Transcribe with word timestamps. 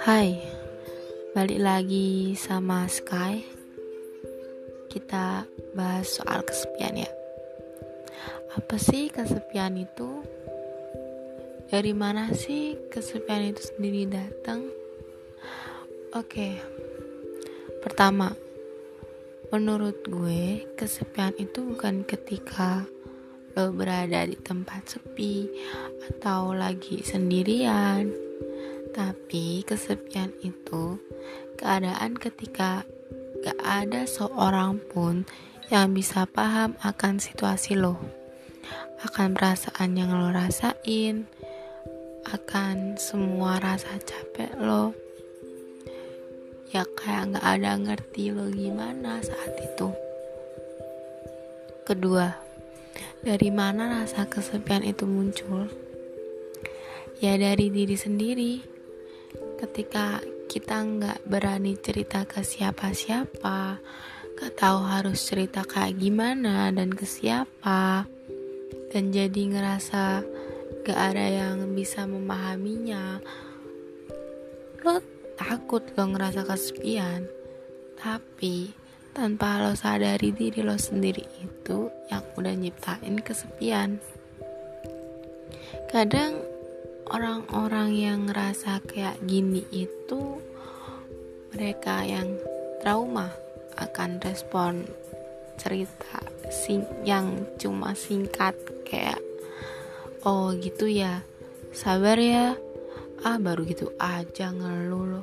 Hai, 0.00 0.40
balik 1.36 1.60
lagi 1.60 2.32
sama 2.32 2.88
Sky. 2.88 3.44
Kita 4.88 5.44
bahas 5.76 6.16
soal 6.16 6.40
kesepian 6.48 6.96
ya. 6.96 7.10
Apa 8.56 8.80
sih 8.80 9.12
kesepian 9.12 9.76
itu? 9.76 10.24
Dari 11.68 11.92
mana 11.92 12.32
sih 12.32 12.80
kesepian 12.88 13.52
itu 13.52 13.68
sendiri 13.68 14.08
datang? 14.08 14.64
Oke. 16.16 16.56
Pertama, 17.84 18.32
menurut 19.52 20.08
gue 20.08 20.64
kesepian 20.72 21.36
itu 21.36 21.60
bukan 21.60 22.00
ketika 22.08 22.88
lo 23.54 23.70
berada 23.70 24.26
di 24.26 24.34
tempat 24.38 24.98
sepi 24.98 25.46
atau 26.10 26.54
lagi 26.54 27.02
sendirian 27.06 28.10
tapi 28.94 29.66
kesepian 29.66 30.30
itu 30.42 31.02
keadaan 31.58 32.14
ketika 32.14 32.86
gak 33.42 33.58
ada 33.60 34.06
seorang 34.06 34.78
pun 34.78 35.26
yang 35.72 35.96
bisa 35.96 36.28
paham 36.30 36.78
akan 36.84 37.18
situasi 37.18 37.74
lo, 37.74 37.98
akan 39.02 39.34
perasaan 39.34 39.96
yang 39.96 40.12
lo 40.12 40.30
rasain, 40.30 41.26
akan 42.28 42.94
semua 43.00 43.58
rasa 43.58 43.96
capek 43.98 44.54
lo. 44.60 44.92
Ya 46.70 46.86
kayak 46.86 47.38
gak 47.38 47.46
ada 47.58 47.72
ngerti 47.80 48.30
lo 48.30 48.46
gimana 48.52 49.18
saat 49.24 49.52
itu. 49.58 49.88
Kedua, 51.84 52.43
dari 53.24 53.48
mana 53.48 54.04
rasa 54.04 54.28
kesepian 54.28 54.84
itu 54.84 55.08
muncul? 55.08 55.72
Ya 57.24 57.40
dari 57.40 57.72
diri 57.72 57.96
sendiri 57.96 58.60
ketika 59.56 60.20
kita 60.44 60.84
nggak 60.84 61.24
berani 61.24 61.72
cerita 61.80 62.28
ke 62.28 62.44
siapa-siapa 62.44 63.80
gak 64.34 64.54
tahu 64.60 64.80
harus 64.84 65.24
cerita 65.24 65.64
kayak 65.64 65.96
gimana 65.96 66.68
dan 66.74 66.92
ke 66.92 67.06
siapa 67.08 68.04
dan 68.92 69.04
jadi 69.14 69.42
ngerasa 69.56 70.26
gak 70.84 71.00
ada 71.00 71.26
yang 71.26 71.72
bisa 71.72 72.04
memahaminya 72.04 73.22
lo 74.84 75.00
takut 75.38 75.86
lo 75.96 76.12
ngerasa 76.12 76.44
kesepian 76.44 77.24
tapi 77.94 78.83
tanpa 79.14 79.62
lo 79.62 79.78
sadari 79.78 80.34
diri 80.34 80.60
lo 80.66 80.74
sendiri 80.74 81.22
itu 81.38 81.86
yang 82.10 82.26
udah 82.34 82.50
nyiptain 82.58 83.22
kesepian. 83.22 84.02
Kadang 85.86 86.42
orang-orang 87.06 87.94
yang 87.94 88.18
ngerasa 88.26 88.82
kayak 88.82 89.22
gini 89.22 89.62
itu 89.70 90.42
mereka 91.54 92.02
yang 92.02 92.34
trauma 92.82 93.30
akan 93.78 94.18
respon 94.18 94.82
cerita 95.54 96.18
sing 96.50 96.82
yang 97.06 97.46
cuma 97.62 97.94
singkat 97.94 98.58
kayak 98.82 99.22
oh 100.26 100.50
gitu 100.58 100.90
ya 100.90 101.22
sabar 101.70 102.18
ya. 102.18 102.58
Ah 103.24 103.38
baru 103.40 103.62
gitu 103.64 103.94
aja 103.96 104.50
ngeluh 104.50 105.06
lo. 105.06 105.22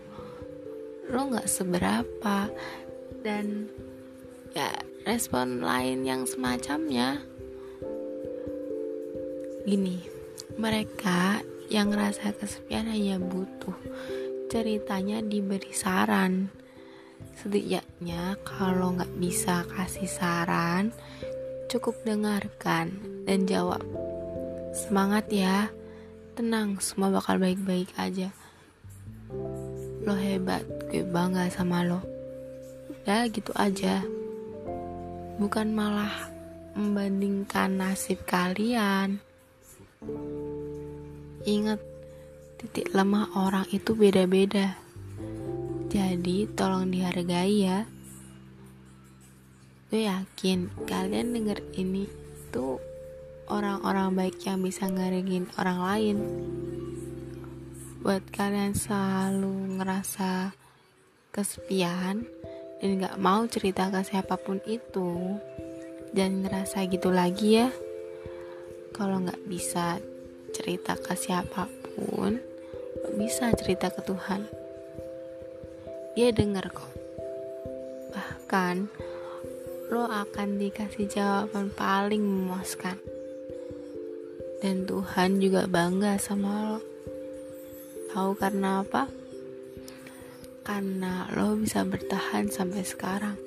Lo 1.12 1.28
nggak 1.28 1.46
seberapa 1.46 2.48
dan 3.22 3.70
ya 4.58 4.74
respon 5.06 5.62
lain 5.62 6.02
yang 6.06 6.26
semacamnya 6.26 7.22
gini 9.62 10.02
mereka 10.58 11.46
yang 11.72 11.94
ngerasa 11.94 12.36
kesepian 12.36 12.90
hanya 12.90 13.16
butuh 13.22 13.78
ceritanya 14.52 15.24
diberi 15.24 15.72
saran. 15.72 16.52
Setidaknya 17.40 18.36
kalau 18.44 19.00
nggak 19.00 19.16
bisa 19.16 19.64
kasih 19.72 20.12
saran 20.12 20.92
cukup 21.72 21.96
dengarkan 22.04 22.92
dan 23.24 23.48
jawab. 23.48 23.80
Semangat 24.76 25.32
ya 25.32 25.72
tenang 26.36 26.84
semua 26.84 27.08
bakal 27.08 27.40
baik-baik 27.40 27.88
aja. 27.96 28.36
Lo 30.04 30.20
hebat 30.20 30.68
gue 30.92 31.08
bangga 31.08 31.48
sama 31.48 31.88
lo 31.88 32.21
udah 33.02 33.26
gitu 33.34 33.50
aja 33.58 34.06
bukan 35.42 35.74
malah 35.74 36.30
membandingkan 36.78 37.82
nasib 37.82 38.22
kalian 38.30 39.20
Ingat, 41.42 41.78
titik 42.58 42.90
lemah 42.90 43.34
orang 43.38 43.70
itu 43.70 43.94
beda-beda. 43.94 44.78
Jadi, 45.94 46.50
tolong 46.58 46.90
dihargai 46.90 47.66
ya. 47.66 47.86
Gue 49.90 50.10
yakin 50.10 50.74
kalian 50.90 51.38
denger 51.38 51.62
ini 51.78 52.10
tuh 52.50 52.82
orang-orang 53.46 54.18
baik 54.18 54.42
yang 54.42 54.66
bisa 54.66 54.90
ngeringin 54.90 55.54
orang 55.62 55.80
lain. 55.86 56.18
Buat 58.02 58.26
kalian 58.34 58.74
selalu 58.74 59.82
ngerasa 59.82 60.54
kesepian 61.30 62.26
dan 62.82 62.98
gak 62.98 63.22
mau 63.22 63.46
cerita 63.46 63.94
ke 63.94 64.02
siapa 64.02 64.42
pun 64.42 64.58
itu, 64.66 65.38
dan 66.12 66.42
ngerasa 66.42 66.90
gitu 66.90 67.14
lagi 67.14 67.62
ya. 67.62 67.70
Kalau 68.92 69.22
nggak 69.24 69.48
bisa 69.48 70.02
cerita 70.52 71.00
ke 71.00 71.16
siapa 71.16 71.70
pun 71.96 72.42
bisa 73.16 73.54
cerita 73.54 73.94
ke 73.94 74.02
Tuhan. 74.02 74.50
Dia 76.18 76.34
dengar 76.34 76.74
kok. 76.74 76.92
Bahkan 78.12 78.76
lo 79.92 80.08
akan 80.08 80.60
dikasih 80.60 81.08
jawaban 81.08 81.72
paling 81.72 82.24
memuaskan. 82.24 82.98
Dan 84.62 84.90
Tuhan 84.90 85.38
juga 85.38 85.70
bangga 85.70 86.18
sama 86.18 86.76
lo. 86.76 86.80
Tahu 88.12 88.32
karena 88.36 88.84
apa 88.84 89.08
karena 90.62 91.26
lo 91.34 91.58
bisa 91.58 91.82
bertahan 91.82 92.50
sampai 92.54 92.86
sekarang. 92.86 93.38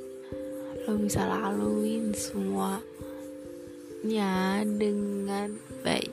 Lo 0.85 0.99
bisa 0.99 1.25
laluin 1.25 2.11
semuanya 2.13 2.75
dengan 4.67 5.55
baik. 5.87 6.13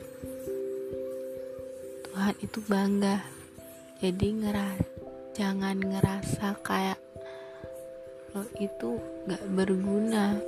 Tuhan 2.06 2.36
itu 2.38 2.58
bangga. 2.64 3.18
Jadi 4.02 4.26
ngeras 4.42 4.82
jangan 5.34 5.78
ngerasa 5.78 6.58
kayak 6.62 6.98
lo 8.32 8.46
itu 8.56 8.98
gak 9.28 9.42
berguna. 9.52 10.38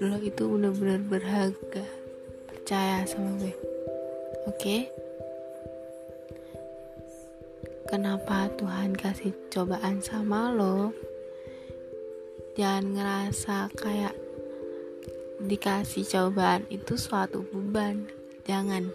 Lo 0.00 0.16
itu 0.22 0.42
bener-bener 0.48 1.02
berharga. 1.04 1.84
Percaya 2.48 3.04
sama 3.04 3.36
gue. 3.42 3.52
Oke? 4.48 4.56
okay? 4.56 5.09
Kenapa 7.90 8.48
Tuhan 8.54 8.94
kasih 8.94 9.34
cobaan 9.50 10.00
sama 10.00 10.54
lo 10.54 10.94
jangan 12.56 12.94
ngerasa 12.94 13.68
kayak 13.76 14.14
dikasih 15.42 16.06
cobaan 16.06 16.64
itu 16.70 16.94
suatu 16.96 17.42
beban 17.50 18.06
jangan 18.46 18.88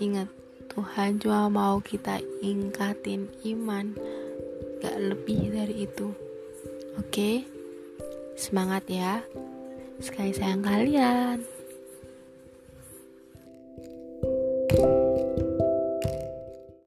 Ingat, 0.00 0.32
Tuhan 0.72 1.20
cuma 1.20 1.52
mau 1.52 1.76
kita 1.84 2.24
ingkatin 2.40 3.28
iman, 3.52 3.92
gak 4.80 4.96
lebih 4.96 5.52
dari 5.52 5.84
itu. 5.84 6.16
Oke, 6.96 7.44
semangat 8.32 8.88
ya. 8.88 9.20
Sekali 10.00 10.32
sayang 10.32 10.64
kalian. 10.64 11.59